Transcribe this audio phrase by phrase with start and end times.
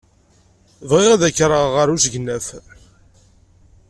[0.89, 2.47] Bɣiɣ ad k-rreɣ ɣer usegnaf.